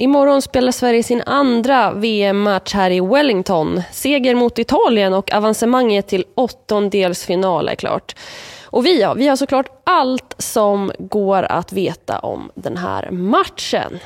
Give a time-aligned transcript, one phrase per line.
[0.00, 3.82] Imorgon spelar Sverige sin andra VM-match här i Wellington.
[3.92, 8.16] Seger mot Italien och avancemanget till åttondelsfinal är klart.
[8.64, 13.98] Och vi, ja, vi har såklart allt som går att veta om den här matchen.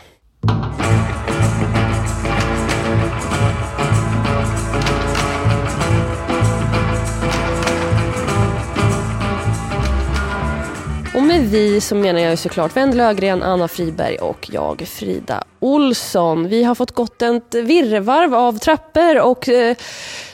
[11.15, 15.45] Och med vi så menar jag ju såklart Wendel Ögren, Anna Friberg och jag Frida
[15.61, 16.48] Olsson.
[16.48, 19.77] Vi har fått gått ett virrvarv av trappor och eh,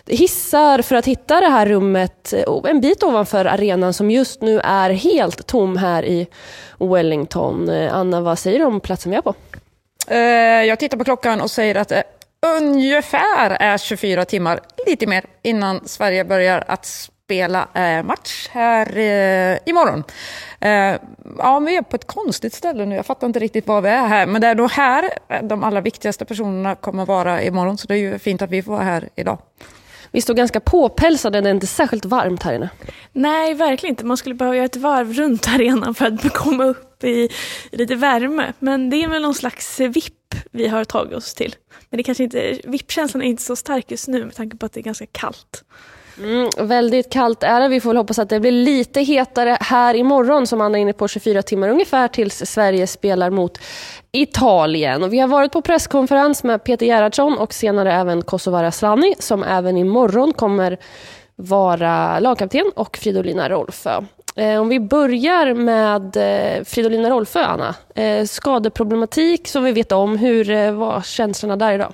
[0.07, 4.61] hissar för att hitta det här rummet eh, en bit ovanför arenan som just nu
[4.61, 6.27] är helt tom här i
[6.79, 7.69] Wellington.
[7.69, 9.35] Eh, Anna, vad säger du om platsen vi är på?
[10.67, 12.03] Jag tittar på klockan och säger att det
[12.47, 19.59] ungefär är 24 timmar, lite mer, innan Sverige börjar att spela eh, match här eh,
[19.67, 20.05] imorgon.
[20.61, 20.97] Eh,
[21.39, 22.97] ja, vi är på ett konstigt ställe nu.
[22.97, 24.27] Jag fattar inte riktigt var vi är här.
[24.27, 25.11] Men det är nog här
[25.43, 27.79] de allra viktigaste personerna kommer vara imorgon.
[27.79, 29.39] Så det är ju fint att vi får vara här idag.
[30.13, 32.71] Vi står ganska påpälsade, det är inte särskilt varmt här inne.
[33.13, 34.05] Nej, verkligen inte.
[34.05, 37.29] Man skulle behöva göra ett varv runt arenan för att komma upp i
[37.73, 38.53] lite värme.
[38.59, 41.55] Men det är väl någon slags vipp vi har tagit oss till.
[41.91, 44.73] Men det kanske inte, vippkänslan är inte så stark just nu med tanke på att
[44.73, 45.65] det är ganska kallt.
[46.19, 47.69] Mm, väldigt kallt är det.
[47.69, 50.93] Vi får väl hoppas att det blir lite hetare här imorgon som Anna är inne
[50.93, 53.59] på 24 timmar ungefär tills Sverige spelar mot
[54.13, 55.03] Italien.
[55.03, 59.43] Och vi har varit på presskonferens med Peter Gerhardsson och senare även Kosovare Asllani som
[59.43, 60.79] även imorgon kommer
[61.37, 64.01] vara lagkapten och Fridolina Rolfö.
[64.37, 67.75] Eh, om vi börjar med eh, Fridolina Rolfö, Anna.
[67.95, 70.17] Eh, skadeproblematik som vi vet om.
[70.17, 71.93] Hur var känslorna där idag?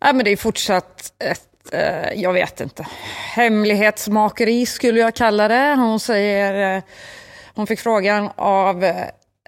[0.00, 2.86] Ja, men det är fortsatt ett eh, jag vet inte,
[3.34, 5.74] hemlighetsmakeri skulle jag kalla det.
[5.74, 6.82] Hon säger, eh,
[7.54, 8.84] hon fick frågan av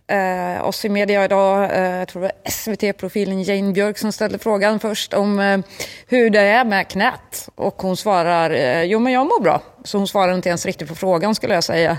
[0.06, 4.38] eh, oss i media idag, eh, jag tror det var SVT-profilen Jane Björk som ställde
[4.38, 5.58] frågan först om eh,
[6.06, 7.48] hur det är med knät.
[7.54, 9.62] Och hon svarar, eh, jo men jag mår bra.
[9.84, 11.90] Så hon svarar inte ens riktigt på frågan skulle jag säga.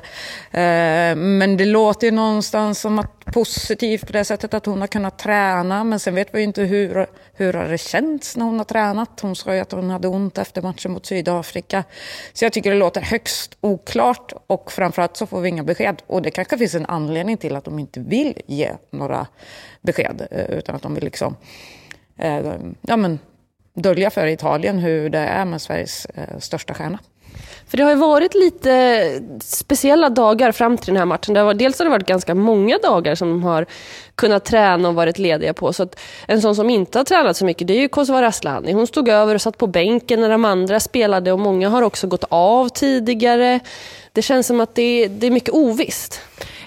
[0.52, 4.88] Eh, men det låter ju någonstans som att positivt på det sättet att hon har
[4.88, 5.84] kunnat träna.
[5.84, 9.20] Men sen vet vi ju inte hur, hur har det känts när hon har tränat.
[9.20, 11.84] Hon sa ju att hon hade ont efter matchen mot Sydafrika.
[12.34, 16.02] Så jag tycker det låter högst oklart och framförallt så får vi inga besked.
[16.08, 19.28] Och det kanske finns en anledning till att de inte vill ge några
[19.82, 20.28] besked.
[20.32, 21.36] Eh, utan att de vill liksom
[22.18, 23.20] eh, ja, men,
[23.74, 26.08] dölja för Italien hur det är med Sveriges
[26.40, 27.00] största stjärna.
[27.76, 31.34] För det har ju varit lite speciella dagar fram till den här matchen.
[31.34, 33.66] Det har, dels har det varit ganska många dagar som de har
[34.16, 35.74] kunnat träna och varit lediga på.
[35.74, 38.72] Så att en sån som inte har tränat så mycket det är ju Kosovare Asllani.
[38.72, 42.08] Hon stod över och satt på bänken när de andra spelade och många har också
[42.08, 43.60] gått av tidigare.
[44.12, 46.22] Det känns som att det, det är mycket ovisst.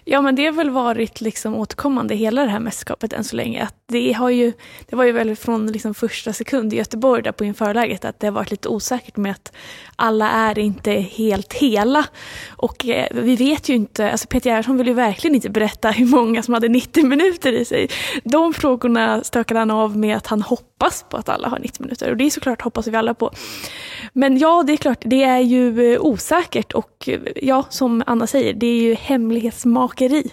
[0.04, 3.62] Ja, men det har väl varit liksom återkommande hela det här mästerskapet än så länge.
[3.62, 4.52] Att det, har ju,
[4.86, 8.26] det var ju väl från liksom första sekund i Göteborg där på införläget att det
[8.26, 9.52] har varit lite osäkert med att
[9.96, 12.04] alla är inte helt hela.
[12.48, 16.06] Och eh, vi vet ju inte, alltså Peter Gerhardsson vill ju verkligen inte berätta hur
[16.06, 17.88] många som hade 90 minuter i sig.
[18.24, 22.10] De frågorna stökade han av med att han hoppas på att alla har 90 minuter
[22.10, 23.30] och det är såklart hoppas vi alla på.
[24.12, 28.26] Men ja, det är klart, det är ju eh, osäkert och eh, ja, som Anna
[28.26, 30.30] säger, det är ju hemlighetsmakeri.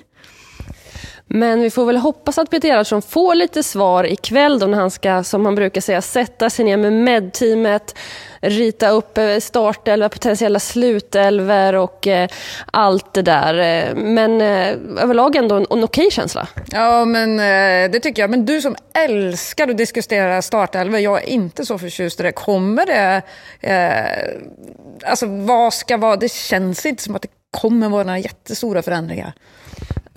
[1.27, 4.91] Men vi får väl hoppas att Peter Gerhardsson får lite svar ikväll då när han
[4.91, 7.95] ska, som han brukar säga, sätta sig ner med medteamet,
[8.41, 12.29] rita upp eh, startelva, potentiella slutelver och eh,
[12.71, 13.93] allt det där.
[13.95, 16.47] Men eh, överlag ändå en, en okej känsla.
[16.71, 18.29] Ja, men eh, det tycker jag.
[18.29, 22.31] Men du som älskar att diskutera startelver, jag är inte så förtjust i det.
[22.31, 23.21] Kommer det...
[23.61, 26.15] Eh, alltså, vad ska vara...
[26.15, 29.33] Det känns inte som att det kommer vara några jättestora förändringar.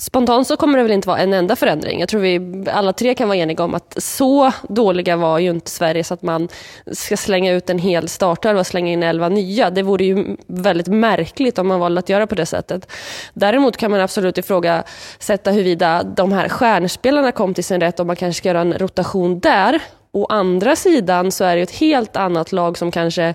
[0.00, 2.00] Spontant så kommer det väl inte vara en enda förändring.
[2.00, 5.70] Jag tror vi alla tre kan vara eniga om att så dåliga var ju inte
[5.70, 6.48] Sverige så att man
[6.92, 9.70] ska slänga ut en hel startelva och slänga in elva nya.
[9.70, 12.92] Det vore ju väldigt märkligt om man valde att göra på det sättet.
[13.34, 18.16] Däremot kan man absolut ifrågasätta huruvida de här stjärnspelarna kom till sin rätt, om man
[18.16, 19.80] kanske ska göra en rotation där.
[20.12, 23.34] Å andra sidan så är det ett helt annat lag som kanske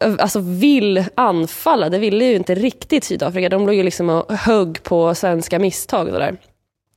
[0.00, 1.88] Eh, alltså vill anfalla.
[1.88, 3.48] Det ville ju inte riktigt Sydafrika.
[3.48, 6.08] De låg ju liksom och högg på svenska misstag.
[6.08, 6.36] Och där.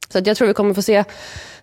[0.09, 1.03] Så jag tror vi kommer få se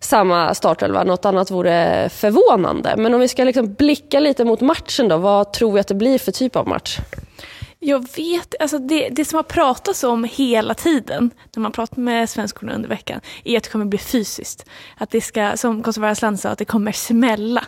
[0.01, 1.05] samma startelva.
[1.05, 2.95] Något annat vore förvånande.
[2.97, 5.17] Men om vi ska liksom blicka lite mot matchen då.
[5.17, 6.99] Vad tror vi att det blir för typ av match?
[7.81, 12.31] Jag vet, alltså det, det som har pratats om hela tiden när man pratar med
[12.31, 14.69] svenskorna under veckan är att det kommer bli fysiskt.
[14.97, 17.65] Att det ska, som Kosovaras land sa, att det kommer smälla.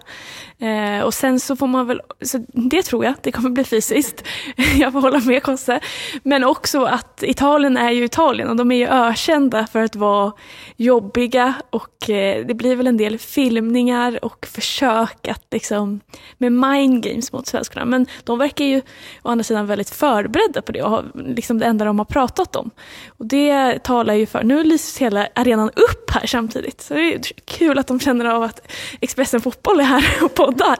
[0.58, 4.24] Eh, och sen så får man väl, så det tror jag, det kommer bli fysiskt.
[4.78, 5.80] jag får hålla med Kosse.
[6.22, 10.32] Men också att Italien är ju Italien och de är ju ökända för att vara
[10.76, 16.00] jobbiga och eh, det blir väl en del filmningar och försök att liksom
[16.38, 17.84] med mind games mot svenskorna.
[17.84, 18.78] Men de verkar ju
[19.22, 22.56] å andra sidan väldigt förberedda på det och har liksom det enda de har pratat
[22.56, 22.70] om.
[23.08, 26.81] Och det talar ju för, nu lyses hela arenan upp här samtidigt.
[26.81, 28.61] Så det är kul att de känner av att
[29.00, 30.79] Expressen Fotboll är här och poddar.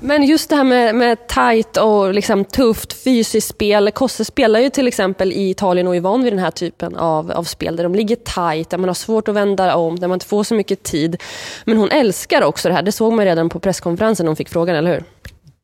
[0.00, 3.90] Men just det här med, med tajt och liksom tufft fysiskt spel.
[3.90, 7.30] Kosse spelar ju till exempel i Italien och är van vid den här typen av,
[7.30, 10.16] av spel där de ligger tajt, där man har svårt att vända om, där man
[10.16, 11.22] inte får så mycket tid.
[11.64, 14.48] Men hon älskar också det här, det såg man redan på presskonferensen när hon fick
[14.48, 15.04] frågan, eller hur?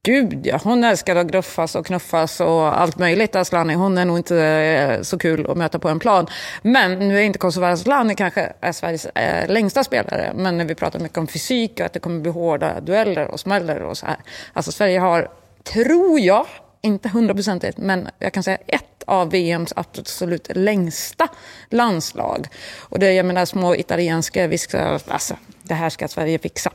[0.06, 3.36] Gud ja, hon älskar att gruffas och knuffas och allt möjligt.
[3.36, 6.26] Asllani, hon är nog inte eh, så kul att möta på en plan.
[6.62, 10.32] Men nu är inte Kosova Asllani kanske är Sveriges eh, längsta spelare.
[10.34, 13.40] Men när vi pratar mycket om fysik och att det kommer bli hårda dueller och
[13.40, 14.16] smäller och så här.
[14.52, 15.30] Alltså Sverige har,
[15.64, 16.46] tror jag,
[16.80, 21.28] inte hundraprocentigt, men jag kan säga ett av VMs absolut längsta
[21.68, 22.48] landslag.
[22.78, 26.72] Och det, jag menar små italienska, viskar, alltså, det här ska Sverige fixa.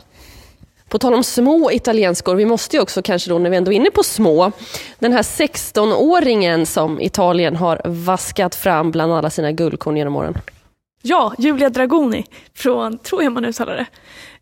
[0.89, 3.75] På tal om små italienskor, vi måste ju också kanske då när vi ändå är
[3.75, 4.51] inne på små,
[4.99, 10.37] den här 16-åringen som Italien har vaskat fram bland alla sina guldkorn genom åren.
[11.01, 13.85] Ja, Julia Dragoni från, tror jag man uttalar det.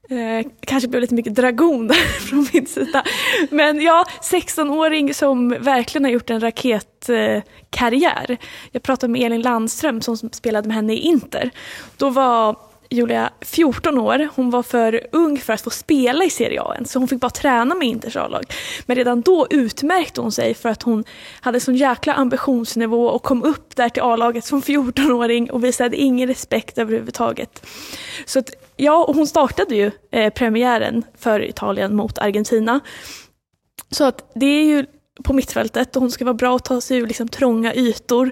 [0.09, 1.95] Eh, kanske blev lite mycket dragon där
[2.29, 3.03] från min sida.
[3.49, 8.31] Men ja, 16-åring som verkligen har gjort en raketkarriär.
[8.31, 8.37] Eh,
[8.71, 11.51] jag pratade med Elin Landström som spelade med henne i Inter.
[11.97, 12.55] Då var
[12.89, 14.29] Julia 14 år.
[14.35, 17.19] Hon var för ung för att få spela i Serie A än, så hon fick
[17.19, 18.43] bara träna med Inters A-lag.
[18.85, 21.03] Men redan då utmärkte hon sig för att hon
[21.41, 26.27] hade sån jäkla ambitionsnivå och kom upp där till A-laget som 14-åring och visade ingen
[26.27, 27.65] respekt överhuvudtaget.
[28.25, 32.79] Så att, ja, och hon startade ju eh, premiären för Italien mot Argentina.
[33.91, 34.85] Så att det är ju
[35.23, 38.31] på mittfältet och hon ska vara bra och ta sig ur liksom trånga ytor.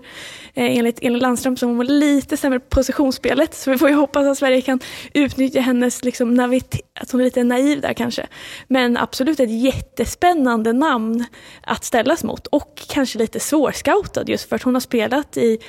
[0.53, 4.25] Eh, enligt Elin Landström som hon lite sämre på positionsspelet så vi får ju hoppas
[4.25, 4.79] att Sverige kan
[5.13, 6.59] utnyttja hennes liksom,
[6.99, 8.27] att hon är lite naiv där kanske.
[8.67, 11.25] Men absolut ett jättespännande namn
[11.63, 15.59] att ställas mot och kanske lite svårscoutad just för att hon har spelat i,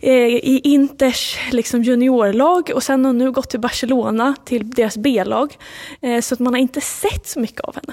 [0.00, 4.96] eh, i Inters liksom juniorlag och sen har hon nu gått till Barcelona till deras
[4.96, 5.56] B-lag.
[6.02, 7.92] Eh, så att man har inte sett så mycket av henne.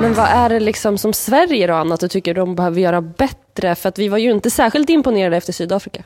[0.00, 3.00] Men vad är det liksom som Sverige då, Anna, att du tycker de behöver göra
[3.00, 3.74] bättre?
[3.74, 6.02] För att vi var ju inte särskilt imponerade efter Sydafrika.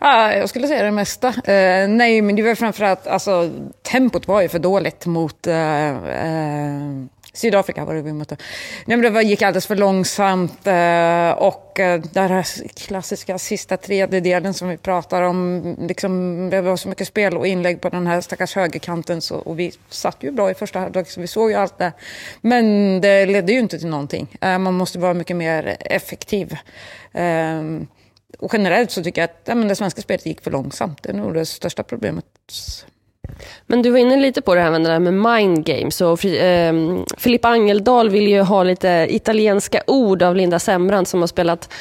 [0.00, 1.28] Ja, jag skulle säga det mesta.
[1.28, 3.50] Eh, nej, men det var framförallt, alltså
[3.82, 6.82] tempot var ju för dåligt mot eh, eh,
[7.38, 8.36] Sydafrika var det vi mötte.
[8.86, 14.54] Nej, men det gick alldeles för långsamt eh, och eh, den här klassiska sista tredjedelen
[14.54, 18.20] som vi pratar om, liksom, det var så mycket spel och inlägg på den här
[18.20, 21.56] stackars högerkanten så, och vi satt ju bra i första halvlek så vi såg ju
[21.56, 21.92] allt det.
[22.40, 24.36] Men det ledde ju inte till någonting.
[24.40, 26.56] Eh, man måste vara mycket mer effektiv.
[27.12, 27.62] Eh,
[28.38, 31.02] och generellt så tycker jag att ja, men det svenska spelet gick för långsamt.
[31.02, 32.24] Det är nog det största problemet
[33.66, 36.00] men du var inne lite på det här med, det med mind games.
[36.00, 36.74] Och, eh,
[37.16, 41.72] Filippa Angeldal vill ju ha lite italienska ord av Linda Sembrant som har spelat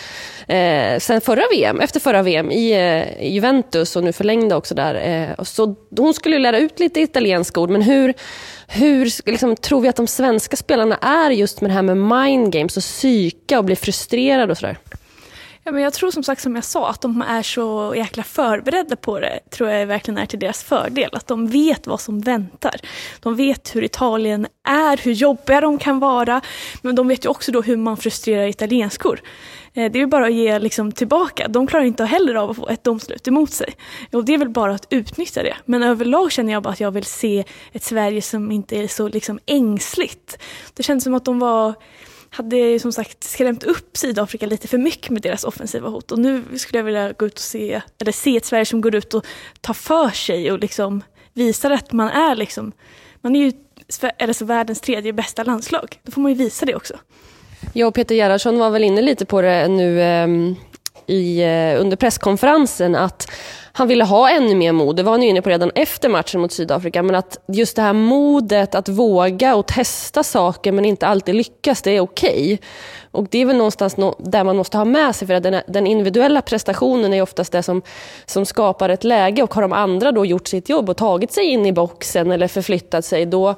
[0.47, 4.95] eh, sen förra VM, efter förra VM i eh, Juventus och nu förlängde också där.
[4.95, 8.13] Eh, så hon skulle ju lära ut lite italienska ord, men hur,
[8.67, 12.51] hur liksom, tror vi att de svenska spelarna är just med det här med mind
[12.53, 14.77] games och psyka och bli frustrerade och sådär?
[15.67, 18.95] Ja, men jag tror som sagt som jag sa att de är så jäkla förberedda
[18.95, 21.09] på det tror jag verkligen är till deras fördel.
[21.13, 22.75] Att de vet vad som väntar.
[23.19, 26.41] De vet hur Italien är, hur jobbiga de kan vara.
[26.81, 29.21] Men de vet ju också då hur man frustrerar italienskor.
[29.73, 31.47] Eh, det är ju bara att ge liksom tillbaka.
[31.47, 33.73] De klarar inte heller av att få ett domslut emot sig.
[34.11, 35.55] Och det är väl bara att utnyttja det.
[35.65, 39.07] Men överlag känner jag bara att jag vill se ett Sverige som inte är så
[39.07, 40.37] liksom ängsligt.
[40.73, 41.73] Det känns som att de var
[42.29, 46.11] hade som sagt skrämt upp Sydafrika lite för mycket med deras offensiva hot.
[46.11, 48.95] Och nu skulle jag vilja gå ut och se, eller se ett Sverige som går
[48.95, 49.25] ut och
[49.61, 51.03] tar för sig och liksom
[51.33, 52.71] visar att man är liksom,
[53.21, 53.51] man är ju
[54.19, 55.99] alltså världens tredje bästa landslag.
[56.03, 56.93] Då får man ju visa det också.
[57.73, 60.55] Jag och Peter Gerhardsson var väl inne lite på det nu ehm,
[61.07, 63.31] i, eh, under presskonferensen att
[63.77, 64.95] han ville ha ännu mer mod.
[64.95, 67.03] Det var han ju inne på redan efter matchen mot Sydafrika.
[67.03, 71.81] Men att just det här modet att våga och testa saker men inte alltid lyckas,
[71.81, 72.53] det är okej.
[72.53, 72.57] Okay.
[73.11, 75.61] Och det är väl någonstans no där man måste ha med sig för att den,
[75.67, 77.81] den, individuella prestationen är oftast det som,
[78.25, 81.43] som skapar ett läge och har de andra då gjort sitt jobb och tagit sig
[81.43, 83.55] in i boxen eller förflyttat sig, då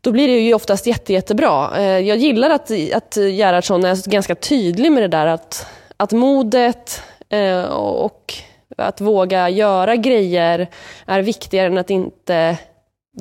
[0.00, 1.76] då blir det ju oftast jätte, jättebra.
[1.76, 5.66] Eh, jag gillar att, att Gerhardsson är ganska tydlig med det där att,
[5.98, 8.34] att modet eh, och
[8.76, 10.70] att våga göra grejer
[11.06, 12.58] är viktigare än att inte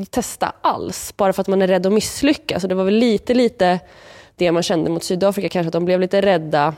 [0.09, 2.63] testa alls, bara för att man är rädd att misslyckas.
[2.63, 3.79] Det var väl lite, lite
[4.35, 6.73] det man kände mot Sydafrika, kanske att de blev lite rädda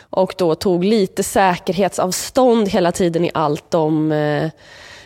[0.00, 4.50] och då tog lite säkerhetsavstånd hela tiden i allt de, eh,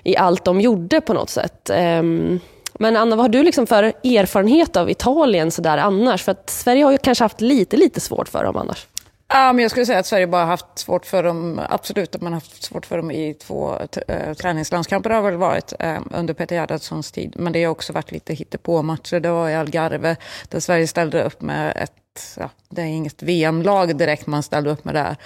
[0.03, 1.71] i allt de gjorde på något sätt.
[1.71, 2.41] Ehm,
[2.75, 6.23] men Anna, vad har du liksom för erfarenhet av Italien så där annars?
[6.23, 8.87] För att Sverige har ju kanske haft lite, lite svårt för dem annars.
[9.29, 12.33] Ja, men jag skulle säga att Sverige bara haft svårt för dem, absolut, att man
[12.33, 13.79] haft svårt för dem i två
[14.09, 17.35] äh, träningslandskamper har väl varit äh, under Peter Gerhardssons tid.
[17.37, 19.21] Men det har också varit lite hittepå-matcher.
[19.21, 20.17] Det var i Algarve
[20.49, 24.85] där Sverige ställde upp med ett, ja, det är inget VM-lag direkt man ställde upp
[24.85, 25.17] med där.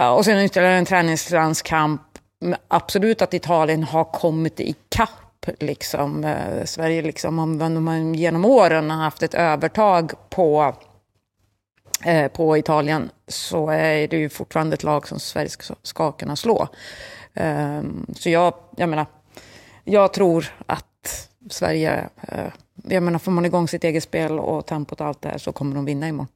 [0.00, 2.02] Äh, och sen ytterligare en träningslandskamp.
[2.68, 6.34] Absolut att Italien har kommit ikapp liksom.
[6.64, 10.74] Sverige liksom, om man genom åren har haft ett övertag på
[12.04, 15.48] Eh, på Italien så är det ju fortfarande ett lag som Sverige
[15.82, 16.68] ska kunna slå.
[17.34, 19.06] Ehm, så jag, jag menar,
[19.84, 22.52] jag tror att Sverige, eh,
[22.88, 25.52] jag menar får man igång sitt eget spel och tempot och allt det här så
[25.52, 26.28] kommer de vinna imorgon.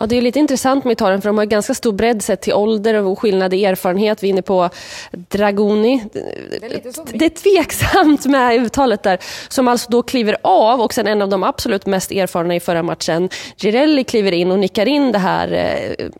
[0.00, 2.52] Ja, det är lite intressant med Italien för de har ganska stor bredd sett till
[2.52, 4.22] ålder och skillnad i erfarenhet.
[4.22, 4.70] Vi är inne på
[5.12, 6.04] Dragoni.
[6.12, 6.18] Det
[6.66, 9.18] är, det är tveksamt med uttalet där.
[9.48, 12.82] Som alltså då kliver av och sen en av de absolut mest erfarna i förra
[12.82, 15.52] matchen, Girelli kliver in och nickar in det här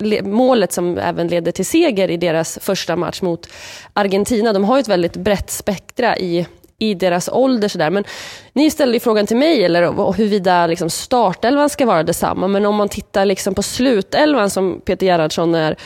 [0.00, 3.48] eh, målet som även leder till seger i deras första match mot
[3.92, 4.52] Argentina.
[4.52, 6.46] De har ett väldigt brett spektra i
[6.82, 7.68] i deras ålder.
[7.68, 7.90] Så där.
[7.90, 8.04] Men
[8.52, 12.48] ni ställde ju frågan till mig eller huruvida liksom startelvan ska vara detsamma.
[12.48, 15.76] Men om man tittar liksom på slutelvan som Peter Gerhardsson är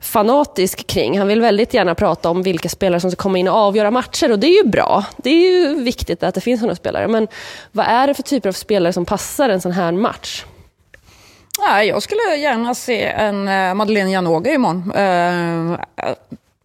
[0.00, 1.18] fanatisk kring.
[1.18, 4.32] Han vill väldigt gärna prata om vilka spelare som ska komma in och avgöra matcher
[4.32, 5.04] och det är ju bra.
[5.16, 7.08] Det är ju viktigt att det finns sådana spelare.
[7.08, 7.28] Men
[7.72, 10.44] vad är det för typer av spelare som passar en sån här match?
[11.84, 14.92] jag skulle gärna se en eh, Madeleine Janogy imorgon.
[14.92, 15.80] Uh,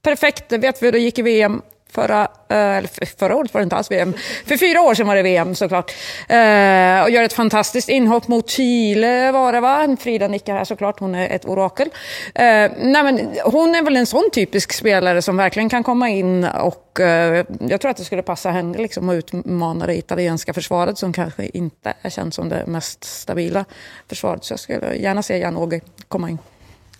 [0.02, 1.62] perfekt, det vet vi hur det gick i VM
[1.96, 4.14] Förra, eh, eller förra året var det inte alls VM.
[4.46, 5.92] För fyra år sedan var det VM såklart.
[6.30, 9.98] Eh, och gör ett fantastiskt inhopp mot Chile var det va?
[10.00, 11.88] Frida nickar här såklart, hon är ett orakel.
[12.36, 16.44] Eh, nej, men hon är väl en sån typisk spelare som verkligen kan komma in
[16.44, 20.98] och eh, jag tror att det skulle passa henne liksom, att utmana det italienska försvaret
[20.98, 23.66] som kanske inte är känt som det mest stabila
[24.10, 24.44] försvaret.
[24.44, 26.38] Så jag skulle gärna se Jan Åge komma in.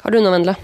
[0.06, 0.56] Har du någon Vendela?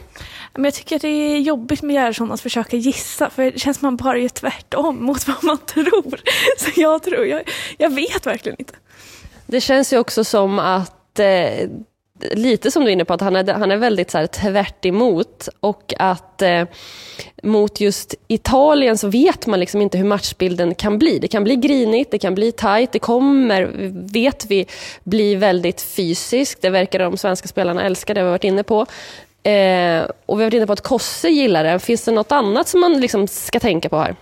[0.54, 3.78] Men jag tycker att det är jobbigt med Gerhardsson att försöka gissa för det känns
[3.78, 6.22] som att man bara gör tvärtom mot vad man tror.
[6.58, 8.74] Så jag tror, jag, jag vet verkligen inte.
[9.46, 11.70] Det känns ju också som att eh,
[12.32, 14.86] lite som du är inne på, att han är, han är väldigt så här, tvärt
[14.86, 16.66] emot och att eh,
[17.44, 21.20] mot just Italien så vet man liksom inte hur matchbilden kan bli.
[21.20, 23.70] Det kan bli grinigt, det kan bli tajt, det kommer,
[24.14, 24.66] vet vi,
[25.04, 26.62] bli väldigt fysiskt.
[26.62, 28.86] Det verkar de svenska spelarna älska, det har vi varit inne på.
[29.44, 31.80] Eh, och vi har varit inne på att Kosse gillar det.
[31.80, 34.16] Finns det något annat som man liksom ska tänka på här?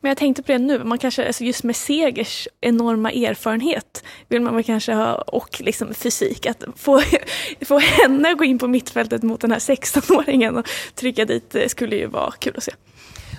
[0.00, 4.42] Men jag tänkte på det nu, man kanske, alltså just med Segers enorma erfarenhet vill
[4.42, 7.02] man kanske ha, och liksom fysik, att få,
[7.60, 11.96] få henne gå in på mittfältet mot den här 16-åringen och trycka dit det skulle
[11.96, 12.72] ju vara kul att se.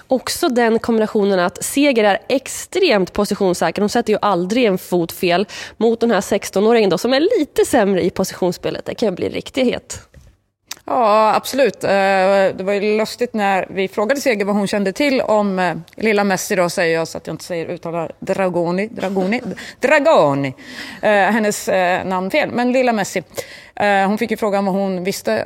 [0.07, 3.81] Också den kombinationen att Seger är extremt positionssäker.
[3.81, 7.65] Hon sätter ju aldrig en fot fel mot den här 16-åringen då, som är lite
[7.65, 8.85] sämre i positionsspelet.
[8.85, 10.07] Det kan bli riktigt het.
[10.87, 11.83] Ja, absolut.
[11.83, 15.75] Eh, det var ju lustigt när vi frågade Seger vad hon kände till om eh,
[15.95, 19.41] lilla Messi då, säger jag så att jag inte säger uttalar Dragoni, Dragoni,
[19.79, 20.53] Dragoni,
[21.01, 21.67] eh, hennes
[22.05, 23.23] namn fel, men lilla Messi.
[24.07, 25.43] Hon fick ju frågan vad hon visste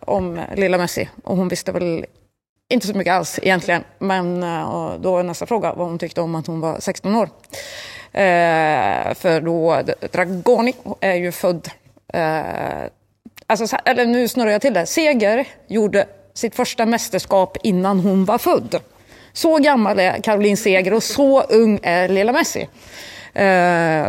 [0.00, 2.06] om lilla Messi och hon visste väl
[2.68, 3.84] inte så mycket alls egentligen.
[3.98, 4.40] Men
[5.00, 7.28] då var nästa fråga vad hon tyckte om att hon var 16 år.
[9.14, 11.68] För då, Dragoni är ju född
[13.50, 18.38] alltså, eller nu snurrar jag till det, Seger gjorde sitt första mästerskap innan hon var
[18.38, 18.80] född.
[19.32, 22.68] Så gammal är Caroline Seger och så ung är lilla Messi.
[23.34, 24.08] Eh,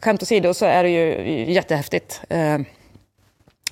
[0.00, 2.20] skämt åsido så är det ju jättehäftigt.
[2.28, 2.58] Eh,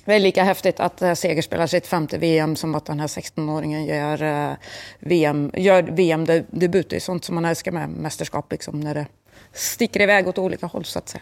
[0.05, 3.07] det är lika häftigt att eh, Seger spelar sitt femte VM som att den här
[3.07, 4.55] 16-åringen gör, eh,
[4.99, 6.89] VM, gör VM-debut.
[6.89, 9.05] Det är sånt som man älskar med mästerskap, liksom, när det
[9.53, 11.21] sticker iväg åt olika håll så att säga.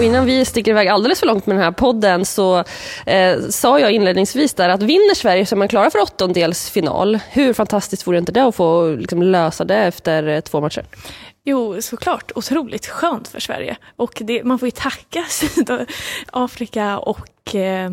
[0.00, 2.64] Och innan vi sticker iväg alldeles för långt med den här podden så
[3.06, 7.18] eh, sa jag inledningsvis där att vinner Sverige så är man klara för åttondelsfinal.
[7.30, 10.84] Hur fantastiskt vore inte det att få liksom, lösa det efter eh, två matcher?
[11.44, 12.32] Jo, såklart.
[12.34, 13.76] Otroligt skönt för Sverige.
[13.96, 17.90] Och det, man får ju tacka Sydafrika och eh,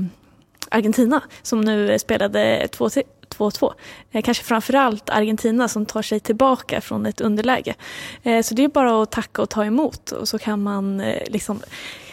[0.69, 2.89] Argentina som nu spelade två
[3.37, 3.73] 2-2.
[4.11, 7.75] Eh, kanske framförallt Argentina som tar sig tillbaka från ett underläge.
[8.23, 11.23] Eh, så det är bara att tacka och ta emot och så kan man eh,
[11.27, 11.59] liksom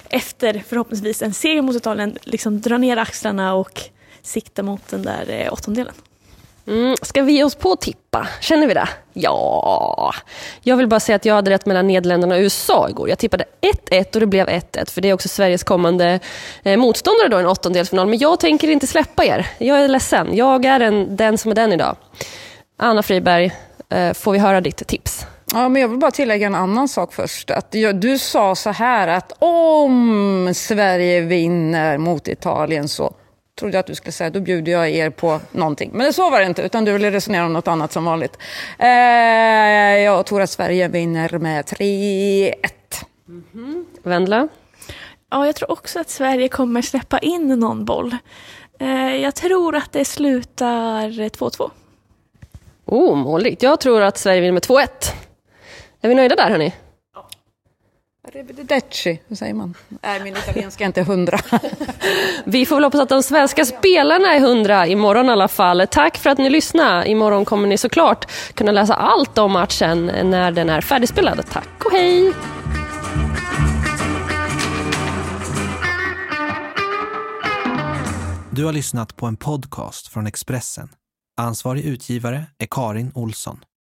[0.08, 3.80] efter förhoppningsvis en seger mot Italien liksom dra ner axlarna och
[4.22, 5.94] sikta mot den där eh, åttondelen.
[6.66, 8.28] Mm, ska vi ge oss på att tippa?
[8.40, 8.88] Känner vi det?
[9.12, 10.14] Ja.
[10.62, 13.08] Jag vill bara säga att jag hade rätt mellan Nederländerna och USA igår.
[13.08, 13.44] Jag tippade
[13.90, 16.20] 1-1 och det blev 1-1 för det är också Sveriges kommande
[16.62, 18.06] eh, motståndare då i en åttondelsfinal.
[18.06, 19.46] Men jag tänker inte släppa er.
[19.58, 20.36] Jag är ledsen.
[20.36, 21.96] Jag är en, den som är den idag.
[22.76, 23.52] Anna Friberg,
[23.88, 25.26] eh, får vi höra ditt tips?
[25.52, 27.50] Ja, men jag vill bara tillägga en annan sak först.
[27.50, 33.14] Att du sa så här att om Sverige vinner mot Italien så
[33.58, 35.90] trodde jag att du skulle säga, då bjuder jag er på någonting.
[35.92, 38.38] Men så var det inte, utan du ville resonera om något annat som vanligt.
[38.78, 38.88] Eh,
[39.98, 42.54] jag tror att Sverige vinner med 3-1.
[43.28, 43.84] Mm -hmm.
[44.02, 44.48] Vendla?
[45.30, 48.16] Ja, jag tror också att Sverige kommer släppa in någon boll.
[48.78, 51.70] Eh, jag tror att det slutar 2-2.
[52.84, 53.62] Oh, måligt.
[53.62, 54.88] Jag tror att Sverige vinner med 2-1.
[56.00, 56.72] Är vi nöjda där, hörni?
[58.28, 59.74] Arrivederci, hur säger man?
[59.88, 61.38] Nej, min italienska är inte hundra.
[62.44, 65.86] Vi får väl hoppas att de svenska spelarna är hundra imorgon i alla fall.
[65.90, 67.08] Tack för att ni lyssnade.
[67.08, 71.46] Imorgon kommer ni såklart kunna läsa allt om matchen när den är färdigspelad.
[71.50, 72.32] Tack och hej!
[78.50, 80.88] Du har lyssnat på en podcast från Expressen.
[81.36, 83.64] Ansvarig utgivare är Karin Olsson.